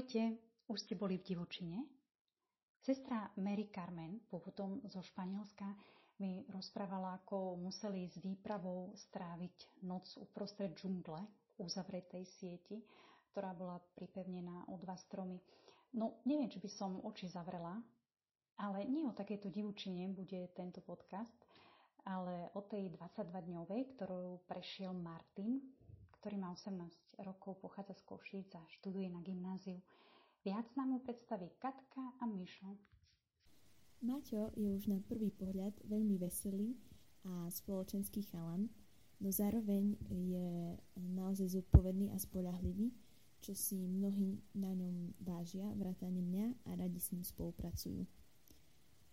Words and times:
Ahojte, 0.00 0.32
už 0.72 0.80
ste 0.80 0.96
boli 0.96 1.20
v 1.20 1.28
divočine? 1.28 1.84
Sestra 2.80 3.28
Mary 3.36 3.68
Carmen, 3.68 4.16
pôvodom 4.32 4.80
zo 4.88 5.04
Španielska, 5.04 5.76
mi 6.24 6.40
rozprávala, 6.48 7.20
ako 7.20 7.60
museli 7.60 8.08
s 8.08 8.16
výpravou 8.16 8.96
stráviť 8.96 9.84
noc 9.84 10.08
uprostred 10.16 10.72
džungle 10.72 11.20
uzavretej 11.60 12.24
sieti, 12.24 12.80
ktorá 13.28 13.52
bola 13.52 13.76
pripevnená 13.92 14.72
o 14.72 14.80
dva 14.80 14.96
stromy. 14.96 15.36
No, 15.92 16.24
neviem, 16.24 16.48
či 16.48 16.64
by 16.64 16.70
som 16.72 17.04
oči 17.04 17.28
zavrela, 17.28 17.76
ale 18.56 18.88
nie 18.88 19.04
o 19.04 19.12
takejto 19.12 19.52
divučine 19.52 20.08
bude 20.16 20.48
tento 20.56 20.80
podcast, 20.80 21.36
ale 22.08 22.48
o 22.56 22.64
tej 22.64 22.88
22-dňovej, 22.96 24.00
ktorou 24.00 24.48
prešiel 24.48 24.96
Martin, 24.96 25.60
ktorý 26.20 26.36
má 26.36 26.52
18 26.52 27.24
rokov, 27.24 27.64
pochádza 27.64 27.96
z 27.96 28.02
Košíc 28.04 28.52
a 28.52 28.60
študuje 28.76 29.08
na 29.08 29.24
gymnáziu. 29.24 29.80
Viac 30.44 30.68
nám 30.76 30.92
mu 30.92 30.98
predstaví 31.00 31.48
Katka 31.56 32.12
a 32.20 32.24
Mišo. 32.28 32.76
Maťo 34.04 34.52
je 34.52 34.68
už 34.68 34.92
na 34.92 35.00
prvý 35.00 35.32
pohľad 35.32 35.80
veľmi 35.88 36.20
veselý 36.20 36.76
a 37.24 37.48
spoločenský 37.48 38.24
chalan, 38.28 38.68
no 39.20 39.28
zároveň 39.32 39.96
je 40.08 40.76
naozaj 40.96 41.56
zodpovedný 41.56 42.12
a 42.12 42.20
spolahlivý, 42.20 42.92
čo 43.40 43.56
si 43.56 43.88
mnohí 43.88 44.44
na 44.52 44.76
ňom 44.76 45.16
vážia, 45.24 45.72
vrátane 45.76 46.20
mňa 46.20 46.68
a 46.68 46.70
radi 46.76 47.00
s 47.00 47.12
ním 47.16 47.24
spolupracujú. 47.24 48.04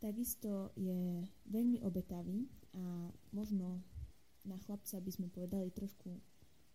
Takisto 0.03 0.75
je 0.75 1.23
veľmi 1.47 1.83
obetavý 1.87 2.51
a 2.75 3.11
možno 3.31 3.79
na 4.43 4.59
chlapca 4.63 4.99
by 4.99 5.11
sme 5.11 5.27
povedali 5.31 5.71
trošku 5.71 6.19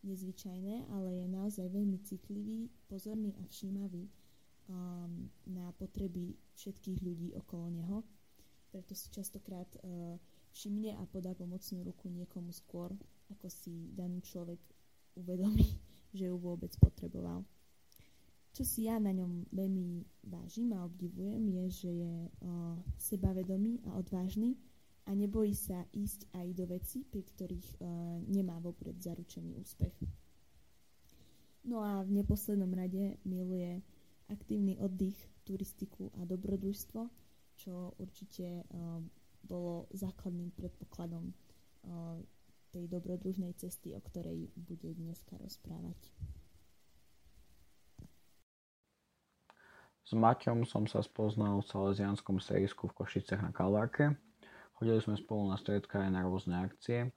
nezvyčajné, 0.03 0.91
ale 0.91 1.23
je 1.23 1.27
naozaj 1.31 1.67
veľmi 1.71 1.99
citlivý, 2.03 2.71
pozorný 2.91 3.35
a 3.39 3.43
všímavý 3.47 4.11
um, 4.69 5.31
na 5.47 5.71
potreby 5.79 6.35
všetkých 6.59 6.99
ľudí 7.03 7.29
okolo 7.39 7.71
neho. 7.71 8.03
Preto 8.71 8.95
si 8.99 9.11
častokrát 9.15 9.69
uh, 9.83 10.19
všimne 10.53 10.99
a 10.99 11.03
podá 11.07 11.33
pomocnú 11.35 11.87
ruku 11.87 12.11
niekomu 12.11 12.51
skôr, 12.51 12.93
ako 13.31 13.47
si 13.49 13.93
daný 13.95 14.21
človek 14.23 14.61
uvedomí, 15.15 15.79
že 16.17 16.29
ju 16.29 16.37
vôbec 16.37 16.75
potreboval. 16.83 17.47
Čo 18.53 18.69
si 18.69 18.85
ja 18.85 19.01
na 19.01 19.17
ňom 19.17 19.49
veľmi 19.49 20.05
vážim 20.29 20.77
a 20.77 20.85
obdivujem, 20.85 21.41
je, 21.49 21.65
že 21.73 21.91
je 21.91 22.15
uh, 22.29 22.77
sebavedomý 23.01 23.81
a 23.89 23.97
odvážny 23.97 24.61
a 25.07 25.11
nebojí 25.13 25.55
sa 25.55 25.83
ísť 25.91 26.31
aj 26.35 26.49
do 26.55 26.65
veci, 26.71 27.03
pri 27.03 27.23
ktorých 27.27 27.69
uh, 27.79 27.87
nemá 28.31 28.59
vopred 28.63 28.99
zaručený 29.03 29.59
úspech. 29.59 29.95
No 31.67 31.83
a 31.83 32.03
v 32.03 32.23
neposlednom 32.23 32.71
rade 32.75 33.19
miluje 33.23 33.83
aktívny 34.31 34.79
oddych, 34.79 35.19
turistiku 35.43 36.15
a 36.19 36.27
dobrodružstvo, 36.27 37.11
čo 37.59 37.95
určite 37.99 38.63
uh, 38.63 39.03
bolo 39.43 39.91
základným 39.91 40.55
predpokladom 40.55 41.31
uh, 41.31 42.19
tej 42.71 42.89
dobrodružnej 42.89 43.53
cesty, 43.59 43.93
o 43.93 44.01
ktorej 44.01 44.49
bude 44.57 44.95
dneska 44.97 45.37
rozprávať. 45.37 45.99
S 50.03 50.19
Maťom 50.19 50.67
som 50.67 50.85
sa 50.89 50.99
spoznal 51.01 51.63
v 51.63 51.71
salesianskom 51.71 52.43
sejsku 52.43 52.91
v 52.91 52.97
Košicech 53.01 53.39
na 53.39 53.55
Kalvárke, 53.55 54.13
Chodili 54.77 54.99
sme 54.99 55.15
spolu 55.15 55.53
na 55.53 55.57
stredka 55.61 56.03
aj 56.03 56.11
na 56.11 56.21
rôzne 56.25 56.57
akcie. 56.59 57.13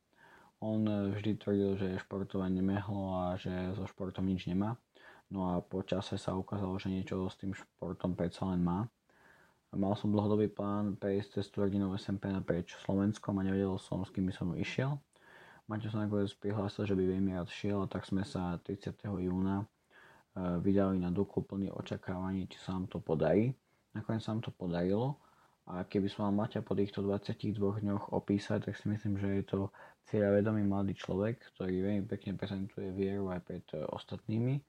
On 0.64 0.82
e, 0.86 1.16
vždy 1.16 1.32
tvrdil, 1.40 1.72
že 1.78 2.02
športovanie 2.04 2.60
nemehlo 2.62 3.16
a 3.16 3.24
že 3.36 3.52
so 3.76 3.86
športom 3.90 4.26
nič 4.28 4.48
nemá. 4.48 4.80
No 5.34 5.52
a 5.52 5.54
po 5.60 5.82
čase 5.82 6.22
sa 6.22 6.38
ukázalo, 6.38 6.78
že 6.78 6.94
niečo 6.94 7.26
s 7.26 7.36
tým 7.42 7.52
športom 7.52 8.14
predsa 8.14 8.46
len 8.54 8.62
má. 8.62 8.86
Mal 9.76 9.92
som 10.00 10.14
dlhodobý 10.14 10.48
plán 10.48 10.96
prejsť 10.96 11.42
cez 11.42 11.46
tú 11.52 11.66
rodinu 11.66 11.92
SMP 12.00 12.32
naprieč 12.32 12.80
Slovenskom 12.88 13.36
a 13.42 13.44
nevedel 13.44 13.76
som, 13.76 14.08
s 14.08 14.14
kým 14.14 14.32
by 14.32 14.34
som 14.34 14.56
išiel. 14.56 14.96
Maťo 15.68 15.90
sa 15.92 16.06
nakoniec 16.06 16.32
prihlásil, 16.38 16.86
že 16.86 16.96
by 16.96 17.04
veľmi 17.04 17.36
rád 17.36 17.50
šiel, 17.50 17.84
tak 17.90 18.06
sme 18.06 18.22
sa 18.22 18.62
30. 18.62 19.02
júna 19.04 19.66
e, 19.66 19.66
vydali 20.62 21.02
na 21.02 21.10
Duklu 21.10 21.44
plný 21.44 21.74
očakávaní, 21.74 22.46
či 22.48 22.62
sa 22.62 22.78
nám 22.78 22.88
to 22.88 23.02
podarí. 23.02 23.52
Nakoniec 23.98 24.22
sa 24.22 24.38
nám 24.38 24.46
to 24.46 24.54
podarilo 24.54 25.18
a 25.66 25.82
keby 25.82 26.06
som 26.14 26.30
mal 26.30 26.46
Maťa 26.46 26.62
po 26.62 26.78
týchto 26.78 27.02
22 27.02 27.58
dňoch 27.58 28.14
opísať, 28.14 28.70
tak 28.70 28.78
si 28.78 28.86
myslím, 28.86 29.18
že 29.18 29.42
je 29.42 29.46
to 29.50 29.60
cieľavedomý 30.14 30.62
mladý 30.62 30.94
človek, 30.94 31.42
ktorý 31.58 31.82
veľmi 31.82 32.06
pekne 32.06 32.38
prezentuje 32.38 32.94
vieru 32.94 33.34
aj 33.34 33.42
pred 33.42 33.66
e, 33.74 33.82
ostatnými. 33.82 34.62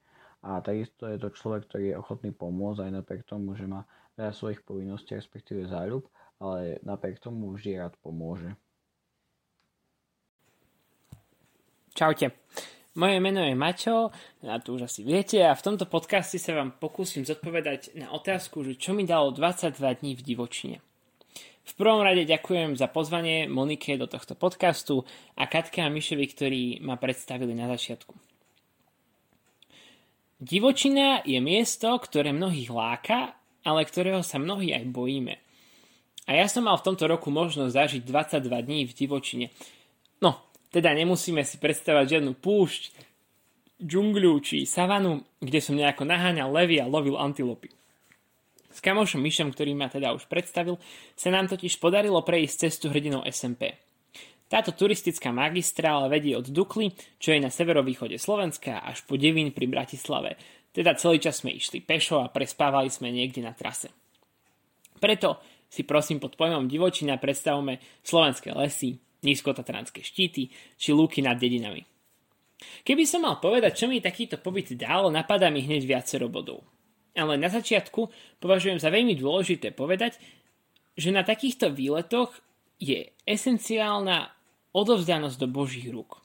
A 0.49 0.57
takisto 0.65 1.05
je 1.05 1.21
to 1.21 1.29
človek, 1.29 1.69
ktorý 1.69 1.93
je 1.93 1.99
ochotný 2.01 2.33
pomôcť 2.33 2.89
aj 2.89 2.91
napriek 2.97 3.21
tomu, 3.29 3.53
že 3.53 3.69
má 3.69 3.85
veľa 4.17 4.33
svojich 4.33 4.65
povinností, 4.65 5.13
respektíve 5.13 5.69
záľub, 5.69 6.09
ale 6.41 6.81
napriek 6.81 7.21
tomu 7.21 7.53
vždy 7.53 7.77
rád 7.77 7.93
pomôže. 8.01 8.57
Čaute. 11.93 12.33
Moje 12.97 13.21
meno 13.21 13.45
je 13.45 13.53
Maťo, 13.53 14.09
a 14.49 14.57
to 14.57 14.73
už 14.73 14.89
asi 14.89 15.05
viete, 15.05 15.37
a 15.45 15.53
v 15.53 15.61
tomto 15.61 15.85
podcaste 15.85 16.41
sa 16.41 16.57
vám 16.57 16.73
pokúsim 16.81 17.21
zodpovedať 17.21 17.93
na 17.93 18.09
otázku, 18.09 18.65
že 18.65 18.73
čo 18.73 18.97
mi 18.97 19.05
dalo 19.05 19.29
22 19.29 19.77
dní 20.01 20.17
v 20.17 20.25
divočine. 20.25 20.86
V 21.67 21.73
prvom 21.75 21.99
rade 21.99 22.23
ďakujem 22.23 22.79
za 22.79 22.87
pozvanie 22.87 23.43
Monike 23.51 23.99
do 23.99 24.07
tohto 24.07 24.39
podcastu 24.39 25.03
a 25.35 25.51
Katke 25.51 25.83
a 25.83 25.91
Mišovi, 25.91 26.25
ktorí 26.31 26.61
ma 26.79 26.95
predstavili 26.95 27.51
na 27.51 27.67
začiatku. 27.67 28.15
Divočina 30.39 31.27
je 31.27 31.43
miesto, 31.43 31.91
ktoré 31.99 32.31
mnohých 32.31 32.71
láka, 32.71 33.35
ale 33.67 33.83
ktorého 33.83 34.23
sa 34.23 34.39
mnohí 34.39 34.71
aj 34.71 34.87
bojíme. 34.95 35.35
A 36.27 36.39
ja 36.39 36.47
som 36.47 36.63
mal 36.63 36.79
v 36.79 36.87
tomto 36.87 37.03
roku 37.03 37.27
možnosť 37.35 37.75
zažiť 37.75 38.01
22 38.07 38.47
dní 38.47 38.87
v 38.87 38.95
divočine. 38.95 39.45
No, 40.23 40.39
teda 40.71 40.95
nemusíme 40.95 41.43
si 41.43 41.59
predstavať 41.59 42.15
žiadnu 42.15 42.31
púšť, 42.39 42.95
džungľu 43.83 44.33
či 44.39 44.63
savanu, 44.63 45.27
kde 45.43 45.59
som 45.59 45.75
nejako 45.75 46.07
naháňal 46.07 46.47
levy 46.47 46.79
a 46.79 46.87
lovil 46.87 47.19
antilopy. 47.19 47.76
S 48.77 48.85
kamošom 48.85 49.25
Myšom, 49.25 49.49
ktorý 49.57 49.73
ma 49.73 49.89
teda 49.89 50.13
už 50.13 50.29
predstavil, 50.29 50.77
sa 51.17 51.33
nám 51.33 51.49
totiž 51.49 51.81
podarilo 51.81 52.21
prejsť 52.21 52.69
cestu 52.69 52.93
hrdinou 52.93 53.25
SMP. 53.25 53.73
Táto 54.45 54.69
turistická 54.69 55.33
magistrála 55.33 56.05
vedie 56.05 56.37
od 56.37 56.45
Dukly, 56.45 56.93
čo 57.17 57.33
je 57.33 57.41
na 57.41 57.49
severovýchode 57.49 58.21
Slovenska, 58.21 58.85
až 58.85 59.01
po 59.09 59.17
Devín 59.17 59.49
pri 59.49 59.65
Bratislave. 59.65 60.37
Teda 60.69 60.93
celý 60.93 61.17
čas 61.17 61.41
sme 61.41 61.57
išli 61.57 61.81
pešo 61.81 62.21
a 62.21 62.29
prespávali 62.29 62.93
sme 62.93 63.09
niekde 63.09 63.41
na 63.41 63.57
trase. 63.57 63.89
Preto 65.01 65.41
si 65.65 65.81
prosím 65.81 66.21
pod 66.21 66.37
pojmom 66.37 66.69
divočina 66.69 67.17
predstavme 67.17 67.81
slovenské 68.05 68.53
lesy, 68.53 68.93
nízkotatranské 69.25 70.05
štíty 70.05 70.53
či 70.77 70.93
lúky 70.93 71.25
nad 71.25 71.41
dedinami. 71.41 71.81
Keby 72.85 73.09
som 73.09 73.25
mal 73.25 73.41
povedať, 73.41 73.73
čo 73.73 73.85
mi 73.89 74.05
takýto 74.05 74.37
pobyt 74.37 74.77
dal, 74.77 75.09
napadá 75.09 75.49
mi 75.49 75.65
hneď 75.65 75.81
viacero 75.81 76.29
bodov 76.29 76.76
ale 77.17 77.41
na 77.41 77.49
začiatku 77.49 78.13
považujem 78.37 78.77
za 78.77 78.93
veľmi 78.93 79.17
dôležité 79.17 79.73
povedať, 79.73 80.21
že 80.93 81.09
na 81.09 81.25
takýchto 81.25 81.73
výletoch 81.73 82.33
je 82.77 83.09
esenciálna 83.25 84.29
odovzdanosť 84.73 85.37
do 85.41 85.47
Božích 85.49 85.89
rúk. 85.89 86.21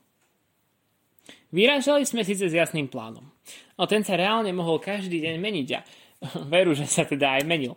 Vyrážali 1.52 2.04
sme 2.08 2.24
síce 2.24 2.48
s 2.48 2.56
jasným 2.56 2.88
plánom, 2.88 3.28
ale 3.76 3.86
ten 3.88 4.04
sa 4.04 4.16
reálne 4.16 4.52
mohol 4.52 4.80
každý 4.80 5.20
deň 5.20 5.36
meniť 5.36 5.68
a 5.76 5.80
veru, 6.52 6.72
že 6.76 6.88
sa 6.88 7.08
teda 7.08 7.40
aj 7.40 7.42
menil. 7.44 7.76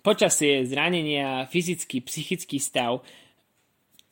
Počasie, 0.00 0.64
zranenia, 0.64 1.48
fyzický, 1.52 2.00
psychický 2.00 2.56
stav, 2.56 3.04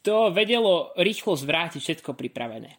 to 0.05 0.31
vedelo 0.31 0.93
rýchlo 1.01 1.35
zvrátiť 1.35 1.81
všetko 1.81 2.15
pripravené. 2.15 2.79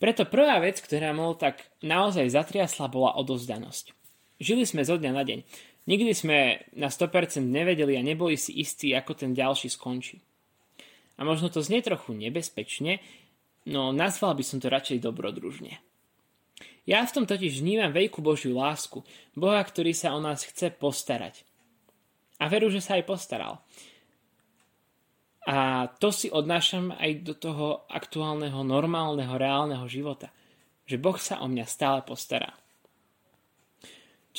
Preto 0.00 0.24
prvá 0.24 0.58
vec, 0.64 0.80
ktorá 0.80 1.12
mol 1.12 1.36
tak 1.36 1.60
naozaj 1.84 2.32
zatriasla, 2.32 2.88
bola 2.88 3.16
odovzdanosť. 3.20 3.99
Žili 4.40 4.64
sme 4.64 4.88
zo 4.88 4.96
dňa 4.96 5.12
na 5.12 5.20
deň. 5.20 5.44
Nikdy 5.84 6.12
sme 6.16 6.64
na 6.72 6.88
100% 6.88 7.44
nevedeli 7.44 8.00
a 8.00 8.02
neboli 8.02 8.40
si 8.40 8.56
istí, 8.56 8.96
ako 8.96 9.12
ten 9.12 9.36
ďalší 9.36 9.68
skončí. 9.68 10.16
A 11.20 11.28
možno 11.28 11.52
to 11.52 11.60
znie 11.60 11.84
trochu 11.84 12.16
nebezpečne, 12.16 13.04
no 13.68 13.92
nazval 13.92 14.32
by 14.32 14.40
som 14.40 14.56
to 14.56 14.72
radšej 14.72 15.04
dobrodružne. 15.04 15.76
Ja 16.88 17.04
v 17.04 17.12
tom 17.12 17.24
totiž 17.28 17.60
vnímam 17.60 17.92
veľkú 17.92 18.24
Božiu 18.24 18.56
lásku, 18.56 19.04
Boha, 19.36 19.60
ktorý 19.60 19.92
sa 19.92 20.16
o 20.16 20.20
nás 20.24 20.48
chce 20.48 20.72
postarať. 20.72 21.44
A 22.40 22.48
veru, 22.48 22.72
že 22.72 22.80
sa 22.80 22.96
aj 22.96 23.04
postaral. 23.04 23.60
A 25.44 25.88
to 26.00 26.08
si 26.08 26.32
odnášam 26.32 26.96
aj 26.96 27.10
do 27.20 27.36
toho 27.36 27.84
aktuálneho, 27.92 28.64
normálneho, 28.64 29.36
reálneho 29.36 29.84
života. 29.84 30.32
Že 30.88 30.96
Boh 30.96 31.18
sa 31.20 31.44
o 31.44 31.46
mňa 31.48 31.68
stále 31.68 32.00
postará. 32.00 32.56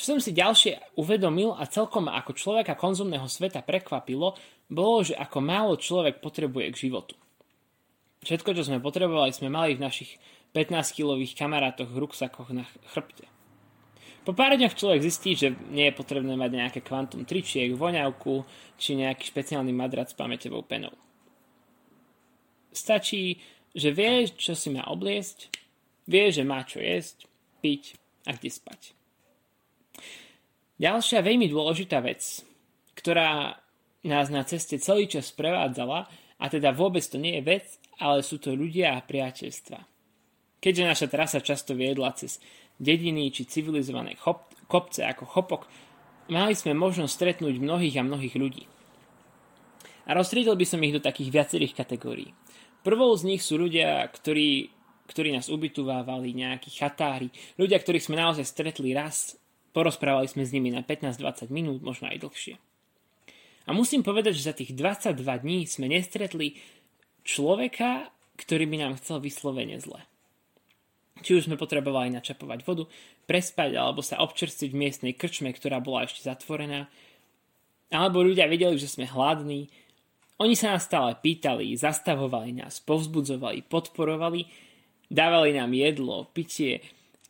Čo 0.02 0.18
som 0.18 0.20
si 0.20 0.34
ďalšie 0.34 0.98
uvedomil 0.98 1.54
a 1.54 1.62
celkom 1.70 2.10
ako 2.10 2.34
človeka 2.34 2.74
konzumného 2.74 3.30
sveta 3.30 3.62
prekvapilo, 3.62 4.34
bolo, 4.66 5.06
že 5.06 5.14
ako 5.14 5.38
málo 5.38 5.78
človek 5.78 6.18
potrebuje 6.18 6.74
k 6.74 6.80
životu. 6.90 7.14
Všetko, 8.26 8.50
čo 8.50 8.66
sme 8.66 8.82
potrebovali, 8.82 9.30
sme 9.30 9.46
mali 9.46 9.78
v 9.78 9.84
našich 9.86 10.18
15-kilových 10.58 11.38
kamarátoch 11.38 11.86
v 11.86 12.02
ruksakoch 12.02 12.50
na 12.50 12.66
chrbte. 12.90 13.30
Po 14.26 14.34
pár 14.34 14.58
dňoch 14.58 14.74
človek 14.74 15.06
zistí, 15.06 15.38
že 15.38 15.54
nie 15.70 15.86
je 15.86 15.94
potrebné 15.94 16.34
mať 16.34 16.50
nejaké 16.50 16.80
kvantum 16.82 17.22
tričiek, 17.22 17.70
voňavku 17.70 18.42
či 18.82 18.98
nejaký 18.98 19.22
špeciálny 19.22 19.70
madrac 19.70 20.10
s 20.10 20.18
pamäťovou 20.18 20.66
penou. 20.66 20.98
Stačí, 22.74 23.38
že 23.70 23.94
vie, 23.94 24.26
čo 24.34 24.58
si 24.58 24.74
má 24.74 24.82
obliesť, 24.90 25.46
vie, 26.10 26.26
že 26.34 26.42
má 26.42 26.66
čo 26.66 26.82
jesť, 26.82 27.30
piť 27.62 27.94
a 28.26 28.34
kde 28.34 28.50
spať. 28.50 28.98
Ďalšia 30.82 31.22
veľmi 31.22 31.46
dôležitá 31.46 32.02
vec, 32.02 32.42
ktorá 32.98 33.54
nás 34.02 34.26
na 34.34 34.42
ceste 34.42 34.82
celý 34.82 35.06
čas 35.06 35.30
prevádzala, 35.30 36.10
a 36.42 36.44
teda 36.50 36.74
vôbec 36.74 37.06
to 37.06 37.22
nie 37.22 37.38
je 37.38 37.46
vec, 37.46 37.66
ale 38.02 38.26
sú 38.26 38.42
to 38.42 38.58
ľudia 38.58 38.98
a 38.98 39.04
priateľstva. 39.06 39.78
Keďže 40.58 40.90
naša 40.90 41.06
trasa 41.06 41.38
často 41.38 41.78
viedla 41.78 42.10
cez 42.18 42.42
dediny 42.82 43.30
či 43.30 43.46
civilizované 43.46 44.18
chop, 44.18 44.50
kopce 44.66 45.06
ako 45.06 45.22
chopok, 45.22 45.70
mali 46.26 46.58
sme 46.58 46.74
možnosť 46.74 47.14
stretnúť 47.14 47.62
mnohých 47.62 48.02
a 48.02 48.06
mnohých 48.06 48.34
ľudí. 48.34 48.66
A 50.10 50.18
rozstriedil 50.18 50.58
by 50.58 50.66
som 50.66 50.82
ich 50.82 50.90
do 50.90 50.98
takých 50.98 51.30
viacerých 51.30 51.78
kategórií. 51.78 52.34
Prvou 52.82 53.14
z 53.14 53.22
nich 53.30 53.46
sú 53.46 53.54
ľudia, 53.54 54.02
ktorí, 54.10 54.74
ktorí 55.06 55.30
nás 55.30 55.46
ubytovávali, 55.46 56.34
nejakí 56.34 56.74
chatári, 56.74 57.30
ľudia, 57.54 57.78
ktorých 57.78 58.10
sme 58.10 58.18
naozaj 58.18 58.42
stretli 58.42 58.90
raz, 58.90 59.38
porozprávali 59.72 60.28
sme 60.28 60.44
s 60.44 60.52
nimi 60.52 60.68
na 60.68 60.84
15-20 60.84 61.48
minút, 61.48 61.80
možno 61.80 62.08
aj 62.08 62.20
dlhšie. 62.20 62.54
A 63.66 63.70
musím 63.72 64.02
povedať, 64.02 64.36
že 64.36 64.48
za 64.50 64.54
tých 64.56 64.74
22 64.74 65.16
dní 65.42 65.64
sme 65.66 65.86
nestretli 65.86 66.58
človeka, 67.22 68.10
ktorý 68.36 68.66
by 68.66 68.76
nám 68.78 68.92
chcel 68.98 69.22
vyslovene 69.22 69.78
zle. 69.78 70.02
Či 71.22 71.38
už 71.38 71.46
sme 71.46 71.60
potrebovali 71.60 72.10
načapovať 72.10 72.66
vodu, 72.66 72.84
prespať 73.30 73.78
alebo 73.78 74.02
sa 74.02 74.18
občerstviť 74.18 74.70
v 74.74 74.80
miestnej 74.80 75.12
krčme, 75.14 75.54
ktorá 75.54 75.78
bola 75.78 76.08
ešte 76.08 76.26
zatvorená, 76.26 76.90
alebo 77.92 78.24
ľudia 78.24 78.48
videli, 78.48 78.74
že 78.80 78.90
sme 78.90 79.06
hladní. 79.06 79.70
Oni 80.40 80.58
sa 80.58 80.74
nás 80.74 80.88
stále 80.88 81.14
pýtali, 81.20 81.76
zastavovali 81.76 82.56
nás, 82.56 82.82
povzbudzovali, 82.82 83.68
podporovali, 83.68 84.48
dávali 85.12 85.54
nám 85.54 85.70
jedlo, 85.76 86.26
pitie. 86.32 86.82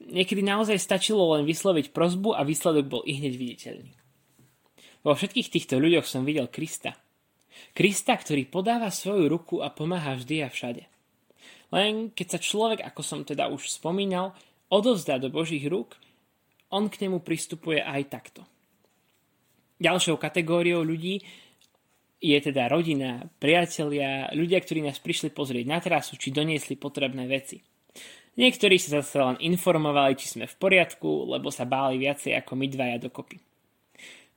Niekedy 0.08 0.42
naozaj 0.42 0.80
stačilo 0.82 1.22
len 1.36 1.46
vysloviť 1.46 1.94
prozbu 1.94 2.34
a 2.34 2.42
výsledok 2.42 2.84
bol 2.88 3.02
i 3.06 3.18
hneď 3.18 3.34
viditeľný. 3.38 3.92
Vo 5.02 5.12
všetkých 5.14 5.50
týchto 5.50 5.82
ľuďoch 5.82 6.06
som 6.06 6.22
videl 6.22 6.46
Krista. 6.46 6.94
Krista, 7.74 8.14
ktorý 8.14 8.46
podáva 8.48 8.90
svoju 8.90 9.26
ruku 9.28 9.56
a 9.60 9.70
pomáha 9.70 10.18
vždy 10.18 10.46
a 10.46 10.48
všade. 10.48 10.84
Len 11.72 12.12
keď 12.12 12.36
sa 12.36 12.38
človek, 12.38 12.84
ako 12.84 13.00
som 13.02 13.20
teda 13.24 13.48
už 13.48 13.70
spomínal, 13.70 14.36
odovzdá 14.68 15.16
do 15.18 15.32
Božích 15.32 15.64
rúk, 15.66 15.96
on 16.72 16.88
k 16.88 17.04
nemu 17.04 17.20
pristupuje 17.20 17.80
aj 17.80 18.02
takto. 18.08 18.42
Ďalšou 19.82 20.16
kategóriou 20.16 20.86
ľudí 20.86 21.20
je 22.22 22.38
teda 22.38 22.70
rodina, 22.70 23.26
priatelia, 23.42 24.30
ľudia, 24.30 24.62
ktorí 24.62 24.86
nás 24.86 25.02
prišli 25.02 25.34
pozrieť 25.34 25.66
na 25.66 25.82
trasu, 25.82 26.14
či 26.14 26.30
doniesli 26.30 26.78
potrebné 26.78 27.26
veci. 27.26 27.58
Niektorí 28.32 28.80
sa 28.80 29.04
zase 29.04 29.20
len 29.20 29.36
informovali, 29.44 30.16
či 30.16 30.32
sme 30.32 30.48
v 30.48 30.56
poriadku, 30.56 31.28
lebo 31.28 31.52
sa 31.52 31.68
báli 31.68 32.00
viacej 32.00 32.32
ako 32.40 32.52
my 32.56 32.66
dvaja 32.68 32.96
dokopy. 32.96 33.36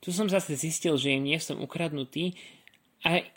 Tu 0.04 0.12
som 0.12 0.28
zase 0.28 0.52
zistil, 0.52 1.00
že 1.00 1.16
im 1.16 1.24
nie 1.24 1.40
som 1.40 1.58
ukradnutý, 1.64 2.36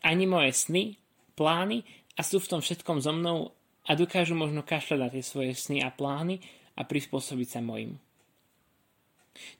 ani 0.04 0.26
moje 0.28 0.52
sny, 0.52 1.00
plány 1.40 1.88
a 2.20 2.22
sú 2.28 2.44
v 2.44 2.50
tom 2.52 2.60
všetkom 2.60 3.00
so 3.00 3.16
mnou 3.16 3.56
a 3.88 3.96
dokážu 3.96 4.36
možno 4.36 4.60
kašľať 4.60 5.00
na 5.00 5.08
tie 5.08 5.24
svoje 5.24 5.56
sny 5.56 5.80
a 5.80 5.90
plány 5.90 6.44
a 6.76 6.84
prispôsobiť 6.84 7.48
sa 7.48 7.64
mojim. 7.64 7.96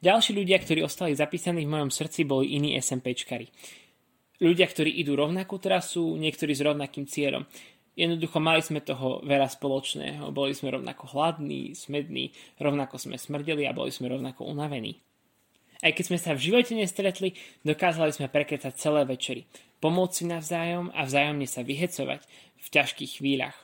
Ďalší 0.04 0.36
ľudia, 0.36 0.60
ktorí 0.60 0.84
ostali 0.84 1.16
zapísaní 1.16 1.64
v 1.64 1.72
mojom 1.72 1.88
srdci, 1.88 2.28
boli 2.28 2.52
iní 2.52 2.76
SMPčkari. 2.76 3.48
Ľudia, 4.44 4.68
ktorí 4.68 5.00
idú 5.00 5.16
rovnakú 5.16 5.56
trasu, 5.56 6.20
niektorí 6.20 6.52
s 6.52 6.60
rovnakým 6.60 7.08
cieľom. 7.08 7.48
Jednoducho 7.98 8.38
mali 8.38 8.62
sme 8.62 8.80
toho 8.80 9.20
veľa 9.26 9.50
spoločného. 9.50 10.30
Boli 10.30 10.54
sme 10.54 10.72
rovnako 10.72 11.10
hladní, 11.10 11.74
smední, 11.74 12.30
rovnako 12.56 12.96
sme 12.96 13.18
smrdeli 13.18 13.66
a 13.66 13.76
boli 13.76 13.90
sme 13.90 14.08
rovnako 14.08 14.46
unavení. 14.46 14.96
Aj 15.80 15.90
keď 15.96 16.04
sme 16.12 16.18
sa 16.20 16.36
v 16.36 16.44
živote 16.44 16.76
nestretli, 16.76 17.32
dokázali 17.64 18.12
sme 18.12 18.28
prekecať 18.28 18.72
celé 18.76 19.08
večery, 19.08 19.48
pomôcť 19.80 20.12
si 20.12 20.24
navzájom 20.28 20.92
a 20.92 21.08
vzájomne 21.08 21.48
sa 21.48 21.64
vyhecovať 21.64 22.20
v 22.60 22.66
ťažkých 22.68 23.12
chvíľach 23.20 23.56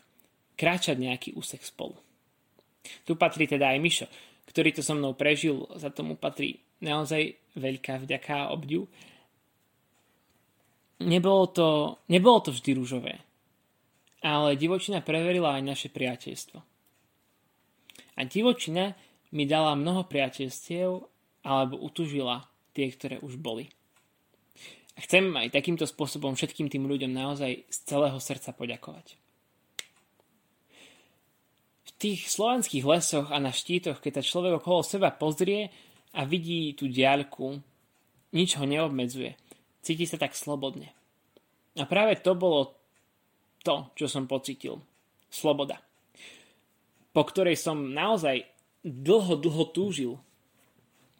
kráčať 0.57 0.97
nejaký 0.97 1.37
úsek 1.37 1.61
spolu. 1.61 1.95
Tu 3.05 3.13
patrí 3.21 3.45
teda 3.45 3.77
aj 3.77 3.79
Mišo, 3.85 4.07
ktorý 4.49 4.73
to 4.73 4.81
so 4.81 4.97
mnou 4.97 5.13
prežil, 5.13 5.69
za 5.77 5.93
tomu 5.93 6.17
patrí 6.17 6.65
naozaj 6.81 7.37
veľká 7.53 8.01
vďaka 8.01 8.49
a 8.49 8.51
obdiv. 8.57 8.89
Nebolo 11.05 11.45
to, 11.53 11.69
nebolo 12.09 12.41
to 12.41 12.57
vždy 12.57 12.73
rúžové, 12.73 13.21
ale 14.27 14.59
divočina 14.59 14.99
preverila 15.07 15.55
aj 15.55 15.63
naše 15.63 15.89
priateľstvo. 15.95 16.59
A 18.17 18.21
divočina 18.27 18.99
mi 19.31 19.47
dala 19.47 19.79
mnoho 19.79 20.11
priateľstiev 20.11 20.91
alebo 21.47 21.79
utužila 21.79 22.43
tie, 22.75 22.91
ktoré 22.91 23.23
už 23.23 23.39
boli. 23.39 23.71
A 24.97 25.05
chcem 25.05 25.31
aj 25.31 25.55
takýmto 25.55 25.87
spôsobom 25.87 26.35
všetkým 26.35 26.67
tým 26.67 26.91
ľuďom 26.91 27.13
naozaj 27.15 27.71
z 27.71 27.79
celého 27.87 28.19
srdca 28.19 28.51
poďakovať 28.51 29.15
tých 31.97 32.29
slovenských 32.29 32.85
lesoch 32.85 33.29
a 33.33 33.41
na 33.41 33.53
štítoch, 33.53 34.05
keď 34.05 34.21
sa 34.21 34.29
človek 34.29 34.61
okolo 34.61 34.85
seba 34.85 35.09
pozrie 35.09 35.73
a 36.13 36.29
vidí 36.29 36.77
tú 36.77 36.89
diaľku, 36.89 37.61
nič 38.37 38.61
ho 38.61 38.65
neobmedzuje. 38.69 39.33
Cíti 39.81 40.05
sa 40.05 40.21
tak 40.21 40.37
slobodne. 40.37 40.93
A 41.77 41.85
práve 41.89 42.21
to 42.21 42.37
bolo 42.37 42.77
to, 43.67 43.91
čo 43.99 44.07
som 44.07 44.31
pocitil. 44.31 44.79
Sloboda. 45.27 45.83
Po 47.11 47.27
ktorej 47.27 47.59
som 47.59 47.91
naozaj 47.91 48.47
dlho, 48.87 49.35
dlho 49.35 49.65
túžil. 49.75 50.15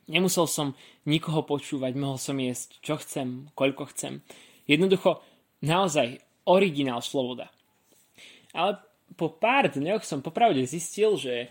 Nemusel 0.07 0.47
som 0.47 0.79
nikoho 1.03 1.43
počúvať, 1.43 1.99
mohol 1.99 2.23
som 2.23 2.39
jesť, 2.39 2.79
čo 2.79 2.95
chcem, 3.03 3.51
koľko 3.59 3.91
chcem. 3.91 4.23
Jednoducho, 4.71 5.19
naozaj 5.67 6.23
originál 6.47 7.03
sloboda. 7.03 7.51
Ale 8.55 8.79
po 9.19 9.35
pár 9.35 9.67
dňoch 9.75 10.07
som 10.07 10.23
popravde 10.23 10.63
zistil, 10.63 11.19
že, 11.19 11.51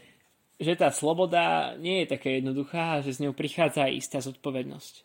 že 0.56 0.80
tá 0.80 0.88
sloboda 0.96 1.76
nie 1.76 2.04
je 2.04 2.16
taká 2.16 2.32
jednoduchá 2.32 2.84
a 2.96 3.04
že 3.04 3.20
s 3.20 3.22
ňou 3.22 3.36
prichádza 3.36 3.92
aj 3.92 3.94
istá 4.00 4.18
zodpovednosť. 4.24 5.04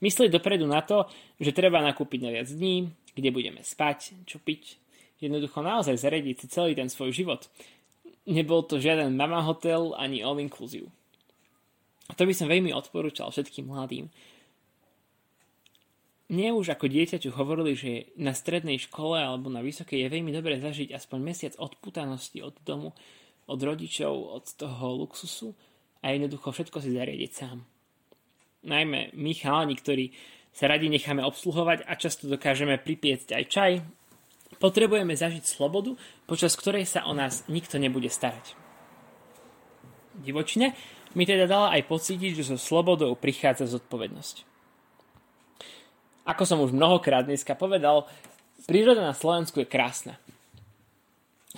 Myslieť 0.00 0.30
dopredu 0.32 0.64
na 0.64 0.80
to, 0.80 1.10
že 1.36 1.52
treba 1.52 1.82
nakúpiť 1.84 2.20
na 2.24 2.30
viac 2.32 2.48
dní, 2.48 2.88
kde 3.12 3.30
budeme 3.34 3.60
spať, 3.60 4.24
čo 4.24 4.40
piť. 4.40 4.80
Jednoducho 5.20 5.60
naozaj 5.60 6.00
zarediť 6.00 6.36
si 6.40 6.46
celý 6.48 6.72
ten 6.72 6.88
svoj 6.88 7.12
život. 7.12 7.46
Nebol 8.24 8.64
to 8.64 8.80
žiaden 8.80 9.16
mama 9.16 9.44
hotel 9.44 9.92
ani 9.96 10.24
all 10.24 10.40
inclusive. 10.40 10.88
A 12.10 12.16
to 12.16 12.26
by 12.26 12.34
som 12.34 12.50
veľmi 12.50 12.74
odporúčal 12.74 13.30
všetkým 13.30 13.70
mladým, 13.70 14.10
mne 16.30 16.62
už 16.62 16.78
ako 16.78 16.86
dieťaťu 16.86 17.34
hovorili, 17.34 17.74
že 17.74 18.14
na 18.14 18.30
strednej 18.30 18.78
škole 18.78 19.18
alebo 19.18 19.50
na 19.50 19.66
vysokej 19.66 20.06
je 20.06 20.12
veľmi 20.14 20.30
dobre 20.30 20.62
zažiť 20.62 20.94
aspoň 20.94 21.18
mesiac 21.18 21.58
odputanosti 21.58 22.38
od 22.38 22.54
domu, 22.62 22.94
od 23.50 23.58
rodičov, 23.58 24.14
od 24.38 24.46
toho 24.54 24.94
luxusu 24.94 25.58
a 26.06 26.14
jednoducho 26.14 26.54
všetko 26.54 26.78
si 26.78 26.94
zariadiť 26.94 27.30
sám. 27.34 27.66
Najmä 28.62 29.10
my 29.18 29.32
chalani, 29.34 29.74
ktorí 29.74 30.14
sa 30.54 30.70
radi 30.70 30.86
necháme 30.86 31.26
obsluhovať 31.26 31.82
a 31.82 31.98
často 31.98 32.30
dokážeme 32.30 32.78
pripiecť 32.78 33.34
aj 33.34 33.44
čaj, 33.50 33.72
potrebujeme 34.58 35.14
zažiť 35.14 35.44
slobodu, 35.46 35.94
počas 36.26 36.56
ktorej 36.58 36.88
sa 36.88 37.06
o 37.06 37.14
nás 37.14 37.46
nikto 37.46 37.78
nebude 37.78 38.10
starať. 38.10 38.58
Divočine 40.20 40.74
mi 41.14 41.26
teda 41.26 41.46
dala 41.46 41.74
aj 41.74 41.86
pocítiť, 41.86 42.42
že 42.42 42.54
so 42.54 42.56
slobodou 42.58 43.14
prichádza 43.14 43.70
zodpovednosť. 43.70 44.46
Ako 46.26 46.42
som 46.46 46.62
už 46.62 46.70
mnohokrát 46.74 47.26
dneska 47.26 47.58
povedal, 47.58 48.06
príroda 48.66 49.02
na 49.02 49.16
Slovensku 49.16 49.62
je 49.62 49.70
krásna. 49.70 50.18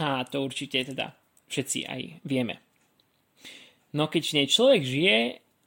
A 0.01 0.25
to 0.25 0.41
určite 0.41 0.89
teda 0.89 1.13
všetci 1.53 1.79
aj 1.85 2.01
vieme. 2.25 2.65
No 3.93 4.09
keď 4.09 4.41
nej 4.41 4.49
človek 4.49 4.81
žije, 4.89 5.17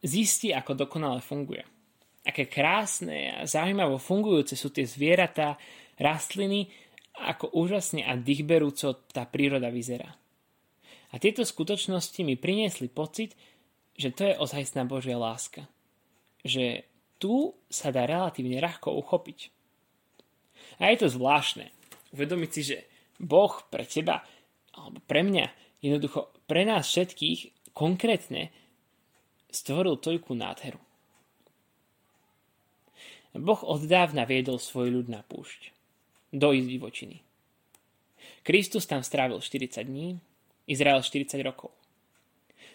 zistí, 0.01 0.49
ako 0.49 0.73
dokonale 0.73 1.21
funguje. 1.21 1.61
Aké 2.25 2.49
krásne 2.49 3.37
a 3.37 3.45
zaujímavo 3.45 4.01
fungujúce 4.01 4.57
sú 4.57 4.73
tie 4.73 4.89
zvieratá, 4.89 5.61
rastliny, 6.01 6.73
ako 7.19 7.55
úžasne 7.55 8.03
a 8.03 8.19
dýchberúco 8.19 9.07
tá 9.11 9.23
príroda 9.23 9.71
vyzerá. 9.71 10.15
A 11.11 11.15
tieto 11.15 11.47
skutočnosti 11.47 12.19
mi 12.27 12.35
priniesli 12.35 12.91
pocit, 12.91 13.37
že 13.95 14.11
to 14.11 14.27
je 14.27 14.35
ozajstná 14.35 14.83
Božia 14.83 15.15
láska. 15.15 15.71
Že 16.43 16.83
tu 17.15 17.55
sa 17.71 17.95
dá 17.95 18.03
relatívne 18.03 18.59
ľahko 18.59 18.91
uchopiť. 18.99 19.49
A 20.83 20.91
je 20.91 20.97
to 20.99 21.07
zvláštne. 21.07 21.71
Uvedomiť 22.11 22.49
si, 22.51 22.61
že 22.67 22.77
Boh 23.15 23.55
pre 23.71 23.87
teba, 23.87 24.27
alebo 24.75 24.99
pre 25.07 25.23
mňa, 25.23 25.45
jednoducho 25.79 26.35
pre 26.43 26.67
nás 26.67 26.83
všetkých 26.91 27.71
konkrétne 27.71 28.51
stvoril 29.47 29.95
toľkú 29.99 30.35
nádheru. 30.35 30.79
Boh 33.35 33.61
od 33.67 33.83
dávna 33.83 34.23
viedol 34.23 34.63
svoj 34.63 34.95
ľud 34.95 35.07
na 35.11 35.19
púšť, 35.19 35.74
do 36.35 36.51
divočiny. 36.51 37.23
Kristus 38.43 38.83
tam 38.85 39.01
strávil 39.01 39.39
40 39.39 39.87
dní, 39.87 40.19
Izrael 40.67 40.99
40 40.99 41.39
rokov. 41.41 41.71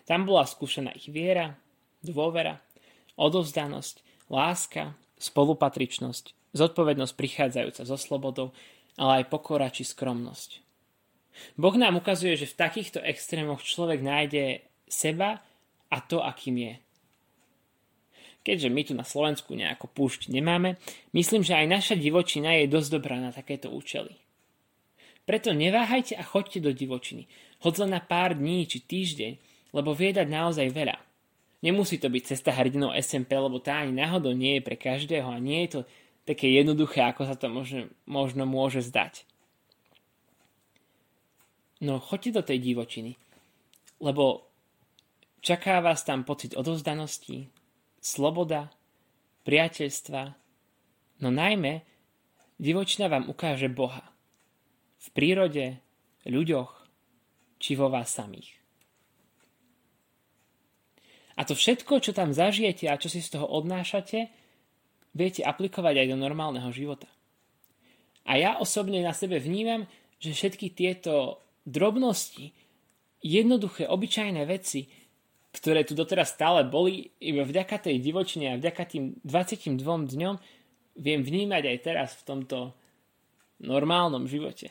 Tam 0.09 0.25
bola 0.27 0.49
skúšaná 0.49 0.97
ich 0.97 1.13
viera, 1.13 1.55
dôvera, 2.03 2.59
odovzdanosť, 3.21 4.27
láska, 4.33 4.97
spolupatričnosť, 5.21 6.57
zodpovednosť 6.57 7.15
prichádzajúca 7.15 7.83
so 7.85 7.97
slobodou, 8.01 8.49
ale 8.99 9.23
aj 9.23 9.31
pokora 9.31 9.69
či 9.71 9.87
skromnosť. 9.87 10.65
Boh 11.55 11.77
nám 11.79 12.01
ukazuje, 12.01 12.35
že 12.35 12.51
v 12.51 12.59
takýchto 12.59 12.99
extrémoch 13.05 13.63
človek 13.63 14.03
nájde 14.03 14.65
seba 14.91 15.45
a 15.87 15.97
to, 16.03 16.25
akým 16.25 16.59
je. 16.59 16.75
Keďže 18.41 18.69
my 18.73 18.83
tu 18.89 18.93
na 18.97 19.05
Slovensku 19.05 19.53
nejako 19.53 19.93
púšť 19.93 20.33
nemáme, 20.33 20.81
myslím, 21.13 21.45
že 21.45 21.61
aj 21.61 21.67
naša 21.69 21.95
divočina 22.01 22.57
je 22.57 22.73
dosť 22.73 22.89
dobrá 22.97 23.21
na 23.21 23.31
takéto 23.37 23.69
účely. 23.69 24.17
Preto 25.29 25.53
neváhajte 25.53 26.17
a 26.17 26.25
choďte 26.25 26.65
do 26.65 26.73
divočiny, 26.73 27.29
hoď 27.61 27.87
len 27.87 27.91
na 27.95 28.01
pár 28.01 28.35
dní 28.35 28.65
či 28.65 28.81
týždeň, 28.81 29.33
lebo 29.77 29.93
viedať 29.93 30.27
naozaj 30.27 30.73
veľa. 30.73 30.97
Nemusí 31.61 32.01
to 32.01 32.09
byť 32.09 32.23
cesta 32.35 32.57
hrdinou 32.57 32.97
SMP, 32.97 33.37
lebo 33.37 33.61
tá 33.61 33.85
ani 33.85 33.93
náhodou 33.93 34.33
nie 34.33 34.59
je 34.59 34.65
pre 34.65 34.81
každého 34.81 35.29
a 35.29 35.37
nie 35.37 35.69
je 35.69 35.71
to 35.77 35.81
také 36.25 36.49
jednoduché, 36.49 37.05
ako 37.05 37.29
sa 37.29 37.37
to 37.37 37.53
možno, 37.53 37.93
možno 38.09 38.49
môže 38.49 38.81
zdať. 38.81 39.29
No 41.85 42.01
choďte 42.01 42.41
do 42.41 42.43
tej 42.45 42.59
divočiny, 42.65 43.21
lebo 44.01 44.49
čaká 45.45 45.85
vás 45.85 46.01
tam 46.05 46.25
pocit 46.25 46.57
odovzdanosti, 46.57 47.49
sloboda, 48.01 48.73
priateľstva, 49.45 50.23
no 51.21 51.29
najmä 51.29 51.85
divočina 52.57 53.09
vám 53.09 53.29
ukáže 53.29 53.69
Boha. 53.69 54.05
V 55.01 55.07
prírode, 55.17 55.81
ľuďoch, 56.29 56.73
či 57.61 57.77
vo 57.77 57.89
vás 57.89 58.13
samých. 58.13 58.61
A 61.41 61.49
to 61.49 61.57
všetko, 61.57 62.05
čo 62.05 62.13
tam 62.13 62.37
zažijete 62.37 62.85
a 62.85 63.01
čo 63.01 63.09
si 63.09 63.25
z 63.25 63.41
toho 63.41 63.49
odnášate, 63.49 64.29
viete 65.17 65.41
aplikovať 65.41 66.05
aj 66.05 66.07
do 66.13 66.17
normálneho 66.21 66.69
života. 66.69 67.09
A 68.29 68.37
ja 68.37 68.61
osobne 68.61 69.01
na 69.01 69.17
sebe 69.17 69.41
vnímam, 69.41 69.89
že 70.21 70.37
všetky 70.37 70.77
tieto 70.77 71.41
drobnosti, 71.65 72.53
jednoduché, 73.25 73.89
obyčajné 73.89 74.45
veci, 74.45 74.85
ktoré 75.51 75.83
tu 75.83 75.99
doteraz 75.99 76.31
stále 76.31 76.63
boli, 76.63 77.11
iba 77.19 77.43
vďaka 77.43 77.91
tej 77.91 77.99
divočine 77.99 78.55
a 78.55 78.59
vďaka 78.61 78.83
tým 78.87 79.05
22 79.27 79.83
dňom 79.83 80.35
viem 81.01 81.21
vnímať 81.23 81.63
aj 81.67 81.79
teraz 81.83 82.11
v 82.23 82.27
tomto 82.27 82.59
normálnom 83.61 84.31
živote. 84.31 84.71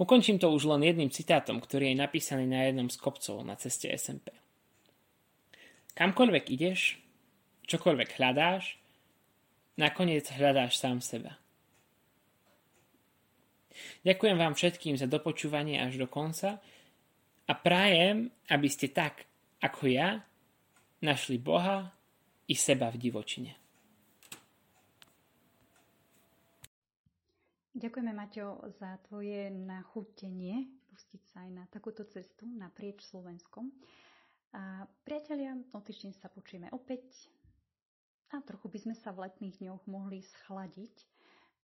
Ukončím 0.00 0.40
to 0.40 0.48
už 0.48 0.64
len 0.72 0.86
jedným 0.86 1.12
citátom, 1.12 1.60
ktorý 1.60 1.92
je 1.92 2.00
napísaný 2.00 2.48
na 2.48 2.64
jednom 2.64 2.88
z 2.88 2.96
kopcov 2.96 3.44
na 3.44 3.58
ceste 3.60 3.92
SMP. 3.92 4.32
Kamkoľvek 5.96 6.44
ideš, 6.52 7.00
čokoľvek 7.68 8.16
hľadáš, 8.16 8.80
nakoniec 9.76 10.24
hľadáš 10.32 10.80
sám 10.80 11.04
seba. 11.04 11.36
Ďakujem 14.04 14.36
vám 14.40 14.56
všetkým 14.56 14.96
za 14.96 15.04
dopočúvanie 15.04 15.76
až 15.76 16.00
do 16.00 16.08
konca 16.08 16.64
a 17.46 17.52
prajem, 17.54 18.30
aby 18.50 18.68
ste 18.68 18.90
tak, 18.90 19.26
ako 19.62 19.86
ja, 19.86 20.18
našli 21.02 21.38
Boha 21.38 21.86
i 22.50 22.54
seba 22.54 22.90
v 22.90 22.98
divočine. 22.98 23.52
Ďakujeme, 27.76 28.12
Maťo, 28.16 28.72
za 28.80 28.96
tvoje 29.04 29.52
nachutenie 29.52 30.64
pustiť 30.96 31.22
sa 31.28 31.44
aj 31.44 31.50
na 31.52 31.64
takúto 31.68 32.08
cestu 32.08 32.48
naprieč 32.56 33.04
Slovenskom. 33.04 33.68
A 34.56 34.88
priatelia, 35.04 35.52
o 35.76 35.78
týždeň 35.84 36.16
sa 36.16 36.32
počujeme 36.32 36.72
opäť 36.72 37.04
a 38.32 38.40
trochu 38.40 38.72
by 38.72 38.78
sme 38.80 38.94
sa 38.96 39.12
v 39.12 39.28
letných 39.28 39.60
dňoch 39.60 39.84
mohli 39.92 40.24
schladiť 40.24 40.96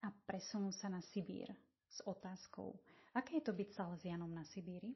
a 0.04 0.12
presunúť 0.12 0.74
sa 0.76 0.92
na 0.92 1.00
Sibír 1.00 1.48
s 1.88 2.04
otázkou, 2.04 2.76
aké 3.16 3.40
je 3.40 3.48
to 3.48 3.56
byť 3.56 3.68
Salesianom 3.72 4.28
na 4.28 4.44
Sibíri? 4.44 4.92